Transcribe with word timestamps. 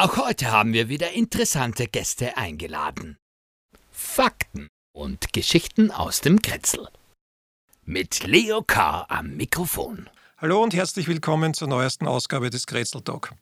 Auch 0.00 0.16
heute 0.16 0.50
haben 0.50 0.72
wir 0.72 0.88
wieder 0.88 1.10
interessante 1.10 1.86
Gäste 1.86 2.38
eingeladen. 2.38 3.18
Fakten 3.90 4.68
und 4.94 5.34
Geschichten 5.34 5.90
aus 5.90 6.22
dem 6.22 6.40
Kretzel. 6.40 6.88
Mit 7.84 8.26
Leo 8.26 8.62
K. 8.62 9.04
am 9.10 9.36
Mikrofon. 9.36 10.08
Hallo 10.38 10.62
und 10.62 10.72
herzlich 10.72 11.06
willkommen 11.06 11.52
zur 11.52 11.68
neuesten 11.68 12.06
Ausgabe 12.06 12.48
des 12.48 12.66
Kretzel 12.66 13.02
Talk. 13.02 13.34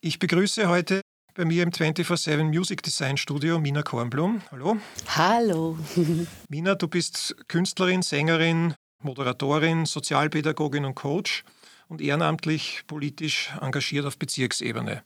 Ich 0.00 0.18
begrüße 0.18 0.68
heute 0.68 1.02
bei 1.36 1.44
mir 1.44 1.62
im 1.62 1.70
24-7 1.70 2.42
Music 2.42 2.82
Design 2.82 3.16
Studio 3.16 3.60
Mina 3.60 3.84
Kornblum. 3.84 4.42
Hallo. 4.50 4.78
Hallo. 5.06 5.78
Mina, 6.48 6.74
du 6.74 6.88
bist 6.88 7.36
Künstlerin, 7.46 8.02
Sängerin, 8.02 8.74
Moderatorin, 9.04 9.86
Sozialpädagogin 9.86 10.84
und 10.84 10.96
Coach 10.96 11.44
und 11.86 12.00
ehrenamtlich 12.00 12.82
politisch 12.88 13.52
engagiert 13.60 14.04
auf 14.04 14.18
Bezirksebene. 14.18 15.04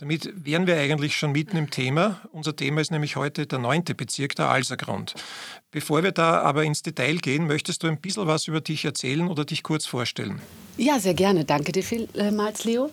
Damit 0.00 0.30
wären 0.44 0.68
wir 0.68 0.76
eigentlich 0.76 1.16
schon 1.16 1.32
mitten 1.32 1.56
im 1.56 1.70
Thema. 1.70 2.20
Unser 2.30 2.54
Thema 2.54 2.80
ist 2.80 2.92
nämlich 2.92 3.16
heute 3.16 3.48
der 3.48 3.58
neunte 3.58 3.96
Bezirk, 3.96 4.36
der 4.36 4.48
Alsergrund. 4.48 5.14
Bevor 5.72 6.04
wir 6.04 6.12
da 6.12 6.40
aber 6.42 6.62
ins 6.62 6.82
Detail 6.82 7.16
gehen, 7.16 7.48
möchtest 7.48 7.82
du 7.82 7.88
ein 7.88 8.00
bisschen 8.00 8.28
was 8.28 8.46
über 8.46 8.60
dich 8.60 8.84
erzählen 8.84 9.26
oder 9.26 9.44
dich 9.44 9.64
kurz 9.64 9.86
vorstellen? 9.86 10.40
Ja, 10.76 11.00
sehr 11.00 11.14
gerne. 11.14 11.44
Danke 11.44 11.72
dir 11.72 11.82
vielmals, 11.82 12.62
Leo. 12.62 12.90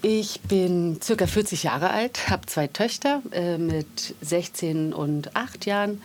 Ich 0.00 0.40
bin 0.48 0.98
circa 1.02 1.26
40 1.26 1.64
Jahre 1.64 1.90
alt, 1.90 2.30
habe 2.30 2.46
zwei 2.46 2.68
Töchter 2.68 3.20
äh, 3.32 3.58
mit 3.58 4.14
16 4.22 4.94
und 4.94 5.36
8 5.36 5.66
Jahren, 5.66 6.00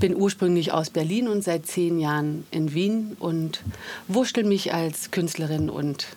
bin 0.00 0.16
ursprünglich 0.16 0.72
aus 0.72 0.90
Berlin 0.90 1.28
und 1.28 1.44
seit 1.44 1.66
zehn 1.66 2.00
Jahren 2.00 2.44
in 2.50 2.74
Wien 2.74 3.16
und 3.20 3.62
wurschtel 4.08 4.42
mich 4.42 4.74
als 4.74 5.12
Künstlerin 5.12 5.70
und 5.70 6.08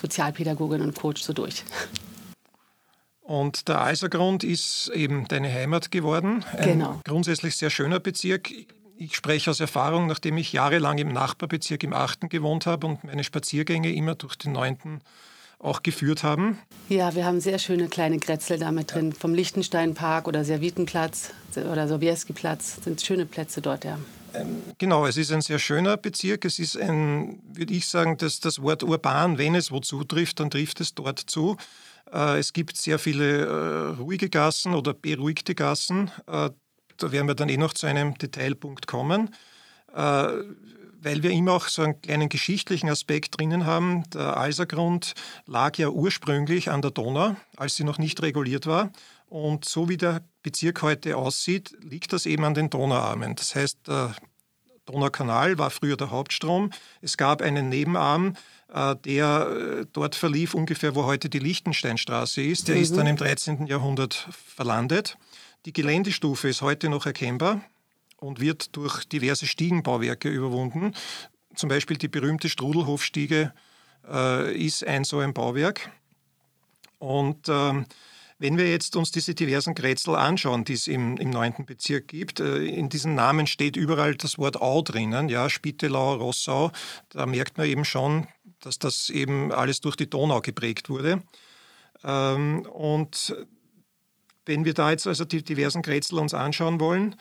Sozialpädagogin 0.00 0.80
und 0.80 0.94
Coach 0.94 1.22
so 1.22 1.32
durch. 1.32 1.64
Und 3.22 3.68
der 3.68 3.80
Eisergrund 3.80 4.42
ist 4.42 4.90
eben 4.94 5.28
deine 5.28 5.52
Heimat 5.52 5.90
geworden. 5.90 6.44
Ein 6.56 6.64
genau. 6.64 7.00
grundsätzlich 7.04 7.56
sehr 7.56 7.70
schöner 7.70 8.00
Bezirk. 8.00 8.50
Ich 8.96 9.16
spreche 9.16 9.50
aus 9.50 9.60
Erfahrung, 9.60 10.06
nachdem 10.06 10.36
ich 10.36 10.52
jahrelang 10.52 10.98
im 10.98 11.08
Nachbarbezirk 11.08 11.84
im 11.84 11.92
8. 11.92 12.28
gewohnt 12.28 12.66
habe 12.66 12.86
und 12.86 13.04
meine 13.04 13.24
Spaziergänge 13.24 13.92
immer 13.92 14.16
durch 14.16 14.36
den 14.36 14.52
9. 14.52 15.00
auch 15.60 15.82
geführt 15.82 16.24
haben. 16.24 16.58
Ja, 16.88 17.14
wir 17.14 17.24
haben 17.24 17.40
sehr 17.40 17.58
schöne 17.58 17.88
kleine 17.88 18.18
Grätzel 18.18 18.58
da 18.58 18.72
mit 18.72 18.92
drin. 18.92 19.12
Vom 19.12 19.34
Lichtensteinpark 19.34 20.26
oder 20.26 20.44
Servitenplatz 20.44 21.30
oder 21.56 21.86
Sobieski-Platz 21.86 22.82
sind 22.84 23.00
schöne 23.00 23.26
Plätze 23.26 23.62
dort, 23.62 23.84
ja. 23.84 23.98
Ähm, 24.34 24.62
genau, 24.78 25.06
es 25.06 25.16
ist 25.16 25.30
ein 25.32 25.42
sehr 25.42 25.58
schöner 25.58 25.96
Bezirk. 25.96 26.44
Es 26.44 26.58
ist 26.58 26.76
ein, 26.76 27.40
würde 27.52 27.74
ich 27.74 27.86
sagen, 27.86 28.16
dass 28.16 28.40
das 28.40 28.62
Wort 28.62 28.82
urban, 28.82 29.38
wenn 29.38 29.54
es 29.54 29.70
wozu 29.70 30.04
trifft, 30.04 30.40
dann 30.40 30.50
trifft 30.50 30.80
es 30.80 30.94
dort 30.94 31.18
zu. 31.18 31.56
Äh, 32.12 32.38
es 32.38 32.52
gibt 32.52 32.76
sehr 32.76 32.98
viele 32.98 33.46
äh, 33.46 33.96
ruhige 33.98 34.28
Gassen 34.28 34.74
oder 34.74 34.94
beruhigte 34.94 35.54
Gassen. 35.54 36.10
Äh, 36.26 36.50
da 36.98 37.12
werden 37.12 37.26
wir 37.26 37.34
dann 37.34 37.48
eh 37.48 37.56
noch 37.56 37.74
zu 37.74 37.86
einem 37.86 38.16
Detailpunkt 38.16 38.86
kommen. 38.86 39.34
Weil 39.94 41.22
wir 41.22 41.30
immer 41.30 41.52
auch 41.52 41.68
so 41.68 41.82
einen 41.82 42.00
kleinen 42.00 42.28
geschichtlichen 42.28 42.88
Aspekt 42.88 43.38
drinnen 43.38 43.66
haben. 43.66 44.08
Der 44.10 44.36
Alsergrund 44.38 45.14
lag 45.46 45.76
ja 45.76 45.88
ursprünglich 45.88 46.70
an 46.70 46.80
der 46.80 46.92
Donau, 46.92 47.36
als 47.56 47.76
sie 47.76 47.84
noch 47.84 47.98
nicht 47.98 48.22
reguliert 48.22 48.66
war. 48.66 48.90
Und 49.26 49.64
so 49.66 49.88
wie 49.88 49.96
der 49.98 50.22
Bezirk 50.42 50.80
heute 50.80 51.16
aussieht, 51.16 51.76
liegt 51.82 52.12
das 52.12 52.24
eben 52.24 52.44
an 52.44 52.54
den 52.54 52.70
Donauarmen. 52.70 53.34
Das 53.34 53.54
heißt, 53.54 53.88
der 53.88 54.14
Donaukanal 54.86 55.58
war 55.58 55.70
früher 55.70 55.96
der 55.96 56.10
Hauptstrom. 56.10 56.70
Es 57.00 57.16
gab 57.16 57.42
einen 57.42 57.68
Nebenarm, 57.68 58.36
der 59.04 59.48
äh, 59.82 59.86
dort 59.92 60.14
verlief, 60.14 60.54
ungefähr 60.54 60.94
wo 60.94 61.04
heute 61.04 61.28
die 61.28 61.38
Lichtensteinstraße 61.38 62.42
ist. 62.42 62.68
Der 62.68 62.76
mhm. 62.76 62.82
ist 62.82 62.96
dann 62.96 63.06
im 63.06 63.16
13. 63.16 63.66
Jahrhundert 63.66 64.28
verlandet. 64.32 65.18
Die 65.66 65.72
Geländestufe 65.72 66.48
ist 66.48 66.62
heute 66.62 66.88
noch 66.88 67.06
erkennbar 67.06 67.60
und 68.16 68.40
wird 68.40 68.74
durch 68.76 69.04
diverse 69.04 69.46
Stiegenbauwerke 69.46 70.28
überwunden. 70.28 70.94
Zum 71.54 71.68
Beispiel 71.68 71.98
die 71.98 72.08
berühmte 72.08 72.48
Strudelhofstiege 72.48 73.52
äh, 74.08 74.56
ist 74.56 74.86
ein 74.86 75.04
so 75.04 75.18
ein 75.18 75.34
Bauwerk. 75.34 75.90
Und 76.98 77.48
ähm, 77.48 77.84
wenn 78.42 78.58
wir 78.58 78.68
jetzt 78.68 78.96
uns 78.96 79.12
diese 79.12 79.36
diversen 79.36 79.72
Grätzl 79.72 80.16
anschauen, 80.16 80.64
die 80.64 80.72
es 80.72 80.88
im, 80.88 81.16
im 81.16 81.30
9. 81.30 81.64
Bezirk 81.64 82.08
gibt, 82.08 82.40
äh, 82.40 82.64
in 82.64 82.88
diesen 82.88 83.14
Namen 83.14 83.46
steht 83.46 83.76
überall 83.76 84.16
das 84.16 84.36
Wort 84.36 84.60
Au 84.60 84.82
drinnen, 84.82 85.28
ja, 85.28 85.48
Spittelau, 85.48 86.14
Rossau. 86.14 86.72
Da 87.10 87.24
merkt 87.26 87.56
man 87.56 87.68
eben 87.68 87.84
schon, 87.84 88.26
dass 88.58 88.80
das 88.80 89.10
eben 89.10 89.52
alles 89.52 89.80
durch 89.80 89.94
die 89.94 90.10
Donau 90.10 90.40
geprägt 90.40 90.90
wurde. 90.90 91.22
Ähm, 92.02 92.66
und 92.66 93.32
wenn 94.44 94.64
wir 94.64 94.74
da 94.74 94.90
jetzt 94.90 95.06
also 95.06 95.24
die 95.24 95.44
diversen 95.44 95.82
Grätzl 95.82 96.18
uns 96.18 96.34
anschauen 96.34 96.80
wollen, 96.80 97.14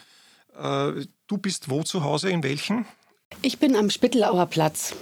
äh, 0.58 1.06
du 1.28 1.38
bist 1.38 1.70
wo 1.70 1.84
zu 1.84 2.04
Hause, 2.04 2.32
in 2.32 2.42
welchen? 2.42 2.86
Ich 3.44 3.60
bin 3.60 3.76
am 3.76 3.92
Spittelauer 3.92 4.48
Platz, 4.48 4.96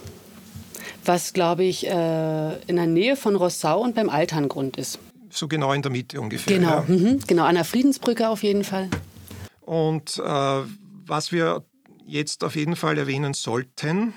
was 1.06 1.32
glaube 1.32 1.64
ich 1.64 1.88
äh, 1.88 2.62
in 2.64 2.76
der 2.76 2.88
Nähe 2.88 3.16
von 3.16 3.38
Rossau 3.38 3.80
und 3.80 3.96
beim 3.96 4.10
Alterngrund 4.10 4.76
ist. 4.76 5.00
So 5.30 5.48
genau 5.48 5.74
in 5.74 5.82
der 5.82 5.92
Mitte 5.92 6.20
ungefähr. 6.20 6.58
Genau, 6.58 6.70
ja. 6.70 6.86
mhm, 6.88 7.20
genau 7.28 7.44
an 7.46 7.56
der 7.56 7.66
Friedensbrücke 7.66 8.30
auf 8.30 8.44
jeden 8.44 8.64
Fall. 8.64 8.90
Und 9.62 10.18
äh, 10.18 10.62
was 11.06 11.32
wir 11.32 11.64
jetzt 12.06 12.44
auf 12.44 12.56
jeden 12.56 12.76
Fall 12.76 12.98
erwähnen 12.98 13.34
sollten, 13.34 14.14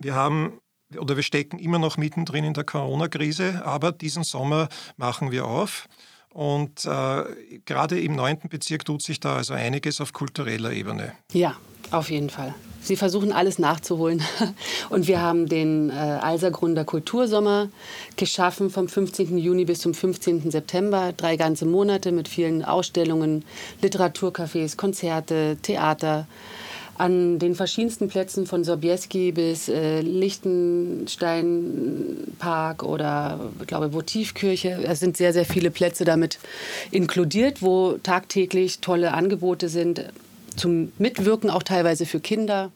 wir 0.00 0.14
haben 0.14 0.60
oder 0.96 1.16
wir 1.16 1.22
stecken 1.22 1.58
immer 1.58 1.78
noch 1.78 1.96
mittendrin 1.96 2.44
in 2.44 2.54
der 2.54 2.64
Corona-Krise, 2.64 3.62
aber 3.64 3.92
diesen 3.92 4.24
Sommer 4.24 4.68
machen 4.96 5.30
wir 5.30 5.44
auf. 5.44 5.88
Und 6.32 6.84
äh, 6.84 7.24
gerade 7.64 8.00
im 8.00 8.14
neunten 8.14 8.48
Bezirk 8.48 8.84
tut 8.84 9.02
sich 9.02 9.20
da 9.20 9.36
also 9.36 9.54
einiges 9.54 10.00
auf 10.00 10.12
kultureller 10.12 10.72
Ebene. 10.72 11.12
Ja, 11.32 11.56
auf 11.90 12.10
jeden 12.10 12.30
Fall. 12.30 12.54
Sie 12.80 12.96
versuchen 12.96 13.32
alles 13.32 13.58
nachzuholen. 13.58 14.22
Und 14.88 15.08
wir 15.08 15.20
haben 15.20 15.46
den 15.46 15.90
äh, 15.90 15.92
Alsergrunder 15.92 16.84
Kultursommer 16.84 17.68
geschaffen 18.16 18.70
vom 18.70 18.88
15. 18.88 19.36
Juni 19.36 19.66
bis 19.66 19.80
zum 19.80 19.92
15. 19.94 20.50
September. 20.50 21.12
Drei 21.16 21.36
ganze 21.36 21.66
Monate 21.66 22.12
mit 22.12 22.28
vielen 22.28 22.64
Ausstellungen, 22.64 23.44
Literaturcafés, 23.82 24.76
Konzerte, 24.76 25.58
Theater 25.60 26.28
an 26.96 27.38
den 27.38 27.54
verschiedensten 27.54 28.08
Plätzen 28.08 28.46
von 28.46 28.64
Sobieski 28.64 29.32
bis 29.32 29.68
äh, 29.68 30.00
Lichtensteinpark 30.00 32.82
oder 32.82 33.38
ich 33.60 33.66
glaube 33.68 33.92
Votivkirche. 33.92 34.80
Es 34.82 34.98
sind 34.98 35.16
sehr, 35.16 35.32
sehr 35.32 35.44
viele 35.44 35.70
Plätze 35.70 36.04
damit 36.04 36.40
inkludiert, 36.90 37.62
wo 37.62 37.98
tagtäglich 38.02 38.80
tolle 38.80 39.12
Angebote 39.12 39.68
sind 39.68 40.06
zum 40.58 40.92
Mitwirken, 40.98 41.50
auch 41.50 41.62
teilweise 41.62 42.06
für 42.06 42.20
Kinder. 42.20 42.72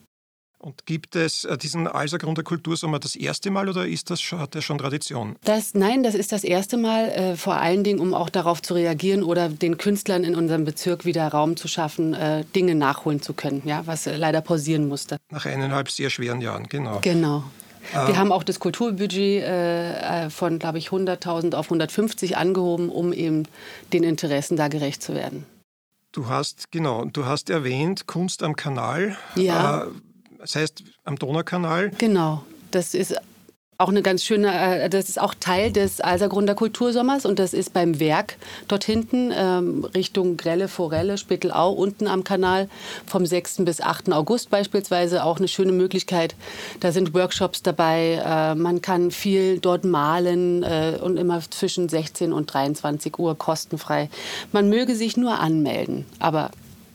Und 0.63 0.85
gibt 0.85 1.17
es 1.17 1.43
äh, 1.43 1.57
diesen 1.57 1.87
Alsergrund 1.87 2.37
der 2.37 2.45
Kultursommer 2.45 2.97
das 2.97 3.17
erste 3.17 3.51
Mal 3.51 3.67
oder 3.67 3.85
ist 3.85 4.09
das, 4.09 4.21
hat 4.31 4.55
der 4.55 4.61
schon 4.61 4.77
Tradition? 4.77 5.35
Das, 5.43 5.73
nein, 5.73 6.03
das 6.03 6.15
ist 6.15 6.31
das 6.31 6.45
erste 6.45 6.77
Mal, 6.77 7.09
äh, 7.09 7.35
vor 7.35 7.55
allen 7.55 7.83
Dingen, 7.83 7.99
um 7.99 8.13
auch 8.13 8.29
darauf 8.29 8.61
zu 8.61 8.73
reagieren 8.73 9.23
oder 9.23 9.49
den 9.49 9.77
Künstlern 9.77 10.23
in 10.23 10.35
unserem 10.35 10.63
Bezirk 10.63 11.03
wieder 11.03 11.27
Raum 11.27 11.57
zu 11.57 11.67
schaffen, 11.67 12.13
äh, 12.13 12.45
Dinge 12.55 12.75
nachholen 12.75 13.21
zu 13.21 13.33
können, 13.33 13.61
ja, 13.65 13.85
was 13.87 14.07
äh, 14.07 14.15
leider 14.15 14.39
pausieren 14.39 14.87
musste. 14.87 15.17
Nach 15.31 15.45
eineinhalb 15.45 15.91
sehr 15.91 16.09
schweren 16.09 16.39
Jahren, 16.39 16.67
genau. 16.69 16.99
Genau. 17.01 17.43
Ah. 17.93 18.07
Wir 18.07 18.17
haben 18.17 18.31
auch 18.31 18.43
das 18.43 18.61
Kulturbudget 18.61 19.43
äh, 19.43 20.27
äh 20.27 20.29
von, 20.29 20.59
glaube 20.59 20.77
ich, 20.77 20.87
100.000 20.87 21.55
auf 21.55 21.65
150 21.65 22.37
angehoben, 22.37 22.87
um 22.87 23.11
eben 23.11 23.43
den 23.91 24.03
Interessen 24.03 24.55
da 24.55 24.69
gerecht 24.69 25.03
zu 25.03 25.13
werden. 25.13 25.45
Du 26.13 26.27
hast, 26.27 26.71
genau, 26.71 27.05
du 27.05 27.25
hast 27.25 27.49
erwähnt, 27.49 28.05
Kunst 28.05 28.43
am 28.43 28.55
Kanal. 28.55 29.17
Ja. 29.35 29.85
Äh, 29.85 29.87
das 30.37 30.55
heißt 30.55 30.83
am 31.05 31.17
Donaukanal. 31.17 31.89
Genau, 31.97 32.43
das 32.69 32.93
ist 32.93 33.15
auch 33.83 33.89
eine 33.89 34.01
ganz 34.01 34.23
schöne, 34.23 34.83
äh, 34.83 34.89
das 34.89 35.09
ist 35.09 35.19
auch 35.19 35.33
Teil 35.37 35.71
des 35.71 35.99
Alsergrunder 35.99 36.55
Kultursommers 36.55 37.25
und 37.25 37.37
das 37.37 37.53
ist 37.53 37.73
beim 37.73 37.99
Werk 37.99 38.37
dort 38.69 38.85
hinten 38.85 39.31
ähm, 39.35 39.85
Richtung 39.93 40.37
Grelle, 40.37 40.69
Forelle, 40.69 41.17
Spittelau, 41.17 41.71
unten 41.73 42.07
am 42.07 42.23
Kanal 42.23 42.69
vom 43.05 43.25
6. 43.25 43.65
bis 43.65 43.81
8. 43.81 44.13
August 44.13 44.49
beispielsweise 44.49 45.25
auch 45.25 45.37
eine 45.37 45.49
schöne 45.49 45.73
Möglichkeit. 45.73 46.35
Da 46.79 46.93
sind 46.93 47.13
Workshops 47.13 47.61
dabei, 47.61 48.21
äh, 48.25 48.55
man 48.55 48.81
kann 48.81 49.11
viel 49.11 49.59
dort 49.59 49.83
malen 49.83 50.63
äh, 50.63 50.97
und 51.01 51.17
immer 51.17 51.41
zwischen 51.49 51.89
16 51.89 52.31
und 52.31 52.53
23 52.53 53.19
Uhr 53.19 53.37
kostenfrei. 53.37 54.09
Man 54.53 54.69
möge 54.69 54.95
sich 54.95 55.17
nur 55.17 55.39
anmelden, 55.39 56.05
aber 56.19 56.51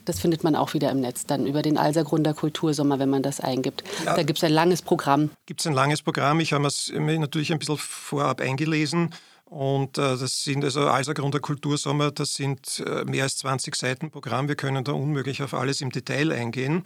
das 0.09 0.21
findet 0.21 0.43
man 0.43 0.57
auch 0.57 0.75
wieder 0.75 0.91
im 0.91 1.01
Netz, 1.01 1.27
dann 1.27 1.47
über 1.47 1.63
den 1.63 1.77
Alsergrunder 1.77 2.35
Kultursommer, 2.35 2.99
wenn 2.99 3.11
man 3.11 3.23
das 3.23 3.41
eingibt. 3.41 3.85
Ja. 4.05 4.17
Da 4.17 4.23
gibt 4.23 4.39
es 4.39 4.45
ein 4.45 4.53
langes 4.53 4.83
Programm. 4.83 5.31
Gibt 5.47 5.61
es 5.61 5.67
ein 5.67 5.75
langes 5.75 6.03
Programm? 6.03 6.41
Ich 6.41 6.53
habe 6.53 6.67
es 6.67 6.91
mir 6.93 7.19
natürlich 7.19 7.53
ein 7.53 7.59
bisschen 7.59 7.77
vorab 7.77 8.41
eingelesen. 8.41 9.11
Und 9.45 9.97
äh, 9.97 10.17
das 10.17 10.45
sind 10.45 10.63
also 10.63 10.89
Alsergrunder 10.89 11.41
Kultursommer, 11.41 12.11
das 12.11 12.35
sind 12.35 12.83
äh, 12.87 13.05
mehr 13.05 13.25
als 13.25 13.39
20 13.39 13.75
Seiten 13.77 14.11
Programm. 14.11 14.47
Wir 14.49 14.57
können 14.57 14.85
da 14.85 14.93
unmöglich 14.93 15.43
auf 15.43 15.55
alles 15.55 15.81
im 15.81 15.91
Detail 15.91 16.33
eingehen. 16.33 16.85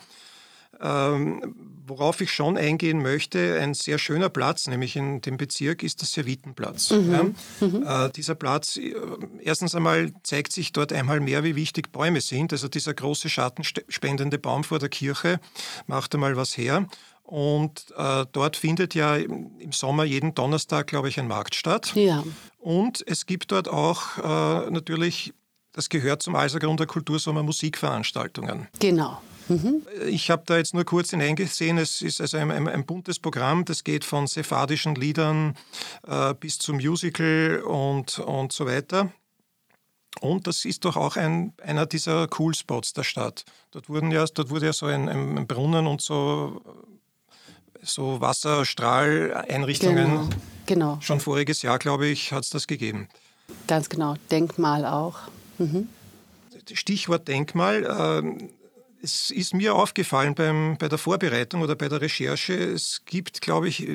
Ähm, 0.81 1.73
worauf 1.87 2.21
ich 2.21 2.31
schon 2.33 2.57
eingehen 2.57 3.03
möchte, 3.03 3.59
ein 3.61 3.75
sehr 3.75 3.99
schöner 3.99 4.29
Platz, 4.29 4.67
nämlich 4.67 4.97
in 4.97 5.21
dem 5.21 5.37
Bezirk, 5.37 5.83
ist 5.83 6.01
der 6.01 6.09
Servitenplatz. 6.09 6.91
Mhm. 6.91 7.13
Ja? 7.13 7.67
Mhm. 7.67 7.87
Äh, 7.87 8.11
dieser 8.11 8.35
Platz, 8.35 8.77
äh, 8.77 8.95
erstens 9.41 9.75
einmal 9.75 10.13
zeigt 10.23 10.53
sich 10.53 10.73
dort 10.73 10.93
einmal 10.93 11.21
mehr, 11.21 11.45
wie 11.45 11.57
wichtig 11.57 11.93
Bäume 11.93 12.21
sind. 12.21 12.53
Also 12.53 12.69
dieser 12.69 12.95
große 12.95 13.29
schattenspendende 13.29 14.39
Baum 14.39 14.65
vor 14.65 14.79
der 14.79 14.89
Kirche 14.89 15.41
macht 15.87 16.15
einmal 16.15 16.37
was 16.37 16.57
her. 16.57 16.87
Und 17.23 17.87
äh, 17.97 18.27
dort 18.33 18.57
findet 18.57 18.95
ja 18.95 19.17
im 19.17 19.73
Sommer 19.73 20.05
jeden 20.05 20.35
Donnerstag, 20.35 20.89
glaube 20.89 21.09
ich, 21.09 21.19
ein 21.19 21.29
Markt 21.29 21.55
statt. 21.55 21.93
Ja. 21.95 22.25
Und 22.59 23.03
es 23.07 23.27
gibt 23.27 23.53
dort 23.53 23.69
auch 23.69 24.19
äh, 24.19 24.71
natürlich, 24.71 25.33
das 25.73 25.89
gehört 25.89 26.23
zum 26.23 26.37
Alsergrunder 26.37 26.87
Kultursommer, 26.87 27.43
Musikveranstaltungen. 27.43 28.69
Genau. 28.81 29.23
Mhm. 29.49 29.83
Ich 30.07 30.31
habe 30.31 30.43
da 30.47 30.57
jetzt 30.57 30.75
nur 30.75 30.85
kurz 30.85 31.11
hineingesehen. 31.11 31.79
Es 31.79 32.03
ist 32.03 32.21
also 32.21 32.37
ein, 32.37 32.51
ein, 32.51 32.69
ein, 32.69 32.85
buntes 32.87 33.19
Programm. 33.19 33.65
Das 33.65 33.85
geht 33.85 34.05
von 34.05 34.27
sephardischen 34.27 34.95
Liedern 34.95 35.57
äh, 36.07 36.35
bis 36.35 36.59
zum 36.59 36.77
Musical 36.77 37.63
und, 37.67 38.19
und 38.19 38.53
so 38.53 38.67
weiter. 38.67 39.13
Und 40.21 40.47
das 40.47 40.65
ist 40.65 40.85
doch 40.85 40.97
auch 40.97 41.17
ein, 41.17 41.53
einer 41.63 41.87
dieser 41.87 42.29
Cool-Spots 42.39 42.93
der 42.93 43.03
Stadt. 43.03 43.45
Dort, 43.71 43.89
wurden 43.89 44.11
ja, 44.11 44.25
dort 44.27 44.51
wurde 44.51 44.67
ja 44.67 44.73
so 44.73 44.87
ein, 44.87 45.09
ein 45.09 45.47
Brunnen 45.47 45.87
und 45.87 46.03
so, 46.03 46.61
so 47.83 48.21
Wasserstrahleinrichtungen. 48.21 50.11
Genau, 50.11 50.29
genau. 50.67 50.99
Schon 51.01 51.21
voriges 51.21 51.63
Jahr, 51.63 51.79
glaube 51.79 52.07
ich, 52.07 52.33
hat 52.33 52.45
es 52.45 52.51
das 52.51 52.67
gegeben. 52.67 53.09
Ganz 53.67 53.89
genau. 53.89 54.17
Denkmal 54.31 54.85
auch. 54.85 55.19
Mhm. 55.59 55.89
Stichwort 56.73 57.27
Denkmal. 57.27 57.85
Äh, 57.85 58.49
es 59.03 59.31
ist 59.31 59.55
mir 59.55 59.75
aufgefallen 59.75 60.35
beim, 60.35 60.77
bei 60.79 60.89
der 60.89 60.99
Vorbereitung 60.99 61.63
oder 61.63 61.75
bei 61.75 61.89
der 61.89 62.01
Recherche, 62.01 62.55
es 62.55 63.03
gibt, 63.05 63.41
glaube 63.41 63.69
ich, 63.69 63.87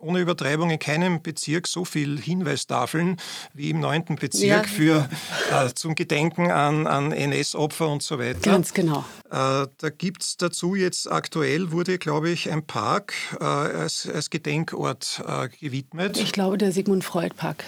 ohne 0.00 0.20
Übertreibung 0.20 0.70
in 0.70 0.78
keinem 0.78 1.22
Bezirk 1.22 1.66
so 1.66 1.84
viele 1.84 2.20
Hinweistafeln 2.20 3.18
wie 3.54 3.70
im 3.70 3.80
neunten 3.80 4.16
Bezirk 4.16 4.66
ja. 4.66 4.68
für, 4.68 5.08
äh, 5.50 5.72
zum 5.74 5.94
Gedenken 5.94 6.50
an, 6.50 6.86
an 6.86 7.12
NS-Opfer 7.12 7.88
und 7.88 8.02
so 8.02 8.18
weiter. 8.18 8.40
Ganz 8.40 8.74
genau. 8.74 9.04
Äh, 9.30 9.66
da 9.76 9.90
gibt 9.96 10.22
es 10.22 10.36
dazu 10.36 10.74
jetzt 10.74 11.10
aktuell, 11.10 11.70
wurde, 11.70 11.98
glaube 11.98 12.30
ich, 12.30 12.50
ein 12.50 12.64
Park 12.64 13.12
äh, 13.38 13.44
als, 13.44 14.08
als 14.12 14.30
Gedenkort 14.30 15.22
äh, 15.26 15.48
gewidmet. 15.48 16.16
Ich 16.18 16.32
glaube, 16.32 16.58
der 16.58 16.72
Sigmund 16.72 17.04
Freud 17.04 17.34
Park. 17.36 17.64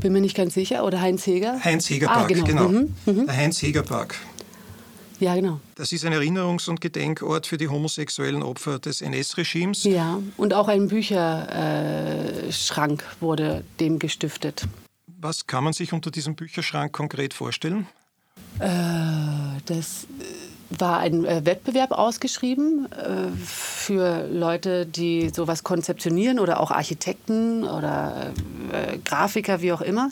Bin 0.00 0.12
mir 0.12 0.20
nicht 0.20 0.36
ganz 0.36 0.54
sicher. 0.54 0.84
Oder 0.84 1.00
Heinz 1.00 1.26
Heger? 1.26 1.62
Heinz 1.62 1.90
Heger 1.90 2.06
Park, 2.06 2.24
ah, 2.24 2.26
genau. 2.26 2.44
genau. 2.44 2.68
Mhm. 2.68 2.94
Mhm. 3.06 3.26
Der 3.26 3.36
Heinz 3.36 3.60
Heger 3.60 3.82
Park. 3.82 4.16
Ja, 5.20 5.34
genau. 5.34 5.60
Das 5.74 5.92
ist 5.92 6.04
ein 6.04 6.14
Erinnerungs- 6.14 6.68
und 6.68 6.80
Gedenkort 6.80 7.46
für 7.46 7.58
die 7.58 7.68
homosexuellen 7.68 8.42
Opfer 8.42 8.78
des 8.78 9.02
NS-Regimes. 9.02 9.84
Ja, 9.84 10.18
und 10.38 10.54
auch 10.54 10.68
ein 10.68 10.88
Bücherschrank 10.88 13.04
wurde 13.20 13.62
dem 13.78 13.98
gestiftet. 13.98 14.66
Was 15.06 15.46
kann 15.46 15.64
man 15.64 15.74
sich 15.74 15.92
unter 15.92 16.10
diesem 16.10 16.34
Bücherschrank 16.34 16.92
konkret 16.92 17.34
vorstellen? 17.34 17.86
Äh, 18.58 18.68
das 19.66 20.06
war 20.70 21.00
ein 21.00 21.24
äh, 21.24 21.44
Wettbewerb 21.44 21.90
ausgeschrieben 21.90 22.88
äh, 22.92 23.36
für 23.44 24.28
Leute, 24.28 24.86
die 24.86 25.30
sowas 25.30 25.64
konzeptionieren 25.64 26.38
oder 26.38 26.60
auch 26.60 26.70
Architekten 26.70 27.64
oder 27.64 28.32
äh, 28.72 28.98
Grafiker, 29.04 29.62
wie 29.62 29.72
auch 29.72 29.80
immer, 29.80 30.10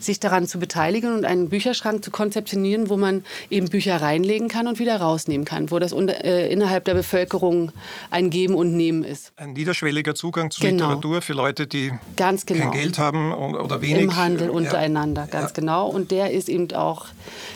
sich 0.00 0.18
daran 0.18 0.46
zu 0.46 0.58
beteiligen 0.58 1.14
und 1.14 1.24
einen 1.24 1.48
Bücherschrank 1.48 2.04
zu 2.04 2.10
konzeptionieren, 2.10 2.90
wo 2.90 2.96
man 2.96 3.24
eben 3.50 3.68
Bücher 3.68 4.00
reinlegen 4.00 4.48
kann 4.48 4.66
und 4.66 4.78
wieder 4.78 4.96
rausnehmen 5.00 5.44
kann, 5.44 5.70
wo 5.70 5.78
das 5.78 5.92
innerhalb 5.92 6.84
der 6.84 6.94
Bevölkerung 6.94 7.72
ein 8.10 8.30
Geben 8.30 8.54
und 8.54 8.76
Nehmen 8.76 9.04
ist. 9.04 9.32
Ein 9.36 9.52
niederschwelliger 9.52 10.14
Zugang 10.14 10.50
zu 10.50 10.60
genau. 10.60 10.88
Literatur 10.88 11.22
für 11.22 11.34
Leute, 11.34 11.66
die 11.66 11.92
ganz 12.16 12.46
genau. 12.46 12.70
kein 12.70 12.72
Geld 12.72 12.98
haben 12.98 13.32
oder 13.32 13.80
wenig. 13.80 14.02
Im 14.02 14.16
Handel 14.16 14.50
untereinander, 14.50 15.22
ja. 15.22 15.26
ganz 15.28 15.50
ja. 15.50 15.54
genau. 15.54 15.88
Und 15.88 16.10
der 16.10 16.30
ist 16.30 16.48
eben 16.48 16.72
auch 16.72 17.06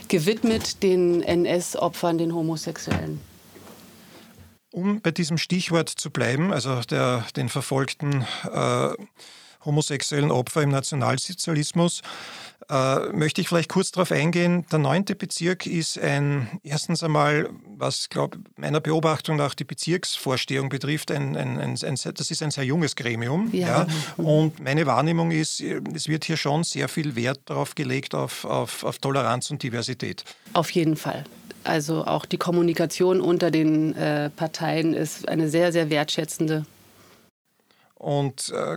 gewidmet 0.08 0.82
den 0.82 1.22
NS-Opfern, 1.22 2.18
den 2.18 2.34
Homosexuellen. 2.44 3.20
Um 4.70 5.00
bei 5.00 5.12
diesem 5.12 5.38
Stichwort 5.38 5.88
zu 5.88 6.10
bleiben, 6.10 6.52
also 6.52 6.80
der, 6.82 7.24
den 7.36 7.48
verfolgten 7.48 8.26
äh, 8.52 8.88
homosexuellen 9.64 10.30
Opfer 10.30 10.62
im 10.62 10.70
Nationalsozialismus, 10.70 12.02
äh, 12.68 12.98
möchte 13.12 13.40
ich 13.40 13.48
vielleicht 13.48 13.70
kurz 13.70 13.92
darauf 13.92 14.10
eingehen. 14.10 14.66
Der 14.70 14.80
neunte 14.80 15.14
Bezirk 15.14 15.66
ist 15.66 15.98
ein, 15.98 16.60
erstens 16.62 17.02
einmal, 17.02 17.48
was 17.76 18.08
glaube 18.10 18.38
meiner 18.56 18.80
Beobachtung 18.80 19.36
nach 19.36 19.54
die 19.54 19.64
Bezirksvorstehung 19.64 20.68
betrifft, 20.68 21.10
ein, 21.10 21.36
ein, 21.36 21.58
ein, 21.58 21.76
das 21.82 22.30
ist 22.30 22.42
ein 22.42 22.50
sehr 22.50 22.64
junges 22.64 22.96
Gremium. 22.96 23.50
Ja. 23.52 23.86
ja. 23.86 23.86
Und 24.16 24.60
meine 24.60 24.86
Wahrnehmung 24.86 25.30
ist, 25.30 25.60
es 25.60 26.08
wird 26.08 26.24
hier 26.24 26.36
schon 26.36 26.64
sehr 26.64 26.88
viel 26.88 27.16
Wert 27.16 27.40
darauf 27.46 27.74
gelegt, 27.74 28.14
auf, 28.14 28.44
auf, 28.44 28.84
auf 28.84 28.98
Toleranz 28.98 29.50
und 29.50 29.62
Diversität. 29.62 30.24
Auf 30.52 30.70
jeden 30.70 30.96
Fall. 30.96 31.24
Also 31.64 32.04
auch 32.04 32.26
die 32.26 32.38
Kommunikation 32.38 33.20
unter 33.20 33.50
den 33.50 33.94
äh, 33.96 34.30
Parteien 34.30 34.94
ist 34.94 35.28
eine 35.28 35.48
sehr, 35.48 35.72
sehr 35.72 35.90
wertschätzende. 35.90 36.66
Und 37.94 38.52
äh, 38.54 38.76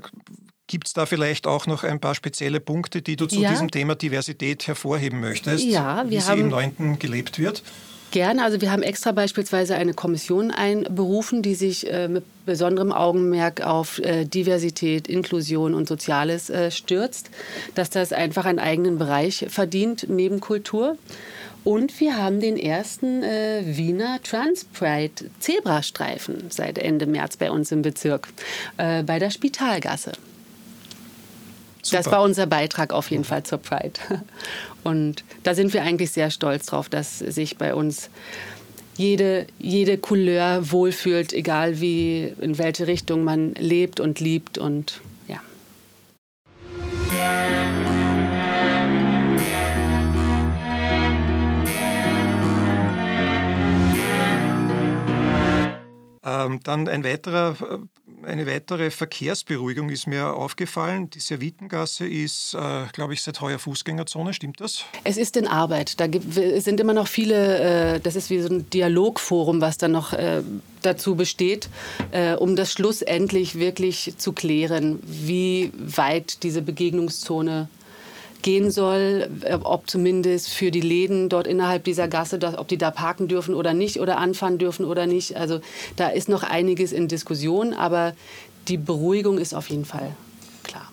Gibt 0.68 0.88
es 0.88 0.94
da 0.94 1.06
vielleicht 1.06 1.48
auch 1.48 1.66
noch 1.66 1.86
ein 1.86 2.01
paar 2.01 2.13
spezielle 2.13 2.60
Punkte, 2.60 3.01
die 3.01 3.16
du 3.16 3.25
zu 3.25 3.39
ja. 3.39 3.50
diesem 3.50 3.72
Thema 3.72 3.95
Diversität 3.95 4.68
hervorheben 4.68 5.22
möchtest? 5.22 5.63
Ja, 5.63 6.04
wir 6.04 6.12
wie 6.12 6.22
haben 6.22 6.36
sie 6.36 6.42
im 6.42 6.50
9. 6.50 7.00
gelebt 7.00 7.39
wird? 7.39 7.63
Gerne. 8.12 8.44
Also 8.44 8.60
wir 8.60 8.72
haben 8.72 8.84
extra 8.84 9.13
beispielsweise 9.13 9.75
eine 9.75 9.94
Kommission 9.94 10.51
einberufen, 10.51 11.42
die 11.42 11.56
sich 11.56 11.90
äh, 11.92 12.10
mit 12.10 12.24
besonderem 12.45 12.92
Augenmerk 12.92 13.62
auf 13.62 14.00
äh, 14.00 14.25
Diversität, 14.25 15.07
Inklusion 15.07 15.74
und 15.74 15.88
Soziales 15.88 16.50
äh, 16.50 16.69
stürzt, 16.69 17.30
dass 17.75 17.90
das 17.90 18.12
einfach 18.12 18.45
einen 18.45 18.60
eigenen 18.60 18.98
Bereich 18.98 19.45
verdient 19.50 20.07
neben 20.10 20.42
Kultur. 20.42 20.98
Und 21.68 22.00
wir 22.00 22.16
haben 22.16 22.40
den 22.40 22.56
ersten 22.56 23.24
äh, 23.24 23.62
Wiener 23.66 24.22
Transpride 24.24 25.30
Zebrastreifen 25.42 26.46
seit 26.50 26.78
Ende 26.78 27.06
März 27.06 27.36
bei 27.36 27.52
uns 27.52 27.74
im 27.74 27.81
Bezirk, 27.81 28.30
äh, 28.78 29.04
bei 29.04 29.19
der 29.19 29.31
Spitalgasse. 29.31 30.14
Super. 31.81 31.98
Das 31.98 32.10
war 32.10 32.22
unser 32.22 32.46
Beitrag 32.46 32.94
auf 32.94 33.12
jeden 33.12 33.25
Fall 33.25 33.44
zur 33.44 33.58
Pride. 33.58 34.00
Und 34.86 35.25
da 35.44 35.56
sind 35.56 35.74
wir 35.74 35.84
eigentlich 35.84 36.12
sehr 36.12 36.31
stolz 36.31 36.68
drauf, 36.68 36.88
dass 36.88 37.19
sich 37.19 37.58
bei 37.58 37.75
uns 37.75 38.12
jede, 38.96 39.46
jede 39.60 39.98
Couleur 39.98 40.71
wohlfühlt, 40.71 41.33
egal 41.33 41.81
wie, 41.81 42.33
in 42.40 42.57
welche 42.57 42.88
Richtung 42.88 43.26
man 43.26 43.56
lebt 43.56 44.00
und 44.00 44.21
liebt 44.21 44.57
und 44.57 45.02
ja. 45.28 45.42
Ähm, 56.28 56.60
dann 56.64 56.90
ein 56.90 57.04
weiterer 57.04 57.56
äh, 57.62 57.78
eine 58.24 58.48
weitere 58.48 58.90
Verkehrsberuhigung 58.90 59.90
ist 59.90 60.07
mir 60.07 60.34
aufgefallen. 60.34 61.10
Die 61.10 61.19
Servitengasse 61.19 62.07
ist, 62.07 62.54
äh, 62.54 62.86
glaube 62.92 63.14
ich, 63.14 63.22
seit 63.22 63.42
heuer 63.42 63.60
Fußgängerzone. 63.60 64.34
Stimmt 64.34 64.60
das? 64.60 64.86
Es 65.04 65.18
ist 65.18 65.38
in 65.38 65.48
Arbeit. 65.48 66.00
Da 66.00 66.07
gibt, 66.07 66.34
sind 66.34 66.80
immer 66.80 66.94
noch 66.94 67.07
viele, 67.07 67.96
äh, 67.96 68.00
das 68.00 68.16
ist 68.16 68.30
wie 68.30 68.42
so 68.42 68.50
ein 68.50 68.69
Dialogforum, 68.69 69.62
was 69.62 69.78
dann 69.78 69.92
noch 69.92 70.14
äh, 70.14 70.42
dazu 70.81 71.16
besteht, 71.16 71.69
äh, 72.12 72.34
um 72.34 72.56
das 72.56 72.74
schlussendlich 72.74 73.60
wirklich 73.60 74.14
zu 74.18 74.34
klären, 74.34 75.00
wie 75.04 75.72
weit 75.78 76.44
diese 76.44 76.62
Begegnungszone 76.62 77.69
gehen 78.42 78.72
soll, 78.72 79.30
äh, 79.42 79.56
ob 79.56 79.90
zumindest 79.90 80.50
für 80.50 80.72
die 80.72 80.82
Läden 80.82 81.30
dort 81.30 81.48
innerhalb 81.48 81.84
dieser 81.84 82.08
Gasse, 82.08 82.40
ob 82.58 82.68
die 82.68 82.78
da 82.78 82.92
parken 82.92 83.28
dürfen 83.28 83.54
oder 83.54 83.74
nicht 83.74 84.00
oder 84.00 84.18
anfahren 84.18 84.58
dürfen 84.58 84.86
oder 84.86 85.08
nicht. 85.08 85.36
Also 85.36 85.60
da 85.96 86.10
ist 86.10 86.30
noch 86.30 86.44
einiges 86.44 86.92
in 86.92 87.08
Diskussion, 87.08 87.74
aber 87.74 88.16
die 88.68 88.78
Beruhigung 88.78 89.38
ist 89.38 89.54
auf 89.54 89.70
jeden 89.70 89.86
Fall 89.86 90.16
klar. 90.64 90.92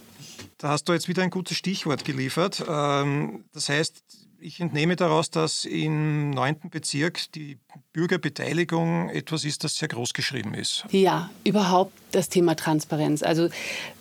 Da 0.59 0.69
hast 0.69 0.89
du 0.89 0.93
jetzt 0.93 1.09
wieder 1.09 1.23
ein 1.23 1.31
gutes 1.31 1.57
Stichwort 1.57 2.05
geliefert. 2.05 2.65
Ähm, 2.69 3.45
das 3.53 3.69
heißt, 3.69 4.24
ich 4.45 4.61
entnehme 4.61 4.95
daraus, 4.95 5.31
dass 5.31 5.65
im 5.65 6.31
neunten 6.31 6.69
Bezirk 6.69 7.33
die 7.33 7.57
Bürgerbeteiligung 7.95 9.09
etwas 9.09 9.45
ist, 9.45 9.65
das 9.65 9.77
sehr 9.77 9.89
groß 9.89 10.13
geschrieben 10.13 10.53
ist. 10.53 10.85
Ja, 10.91 11.31
überhaupt 11.45 11.93
das 12.13 12.29
Thema 12.29 12.55
Transparenz. 12.55 13.23
Also 13.23 13.49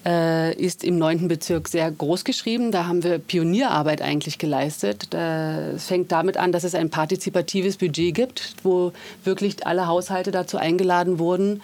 äh, 0.06 0.54
ist 0.56 0.84
im 0.84 0.98
neunten 0.98 1.30
Bezirk 1.30 1.70
sehr 1.70 1.90
groß 1.90 2.26
geschrieben. 2.26 2.74
Da 2.74 2.88
haben 2.88 3.04
wir 3.04 3.20
Pionierarbeit 3.20 4.02
eigentlich 4.02 4.38
geleistet. 4.38 5.14
Es 5.14 5.88
fängt 5.88 6.12
damit 6.12 6.36
an, 6.36 6.52
dass 6.52 6.66
es 6.66 6.76
ein 6.76 6.90
partizipatives 6.90 7.78
Budget 7.78 8.14
gibt, 8.14 8.56
wo 8.64 8.92
wirklich 9.24 9.66
alle 9.66 9.88
Haushalte 9.88 10.32
dazu 10.32 10.58
eingeladen 10.58 11.20
wurden, 11.20 11.62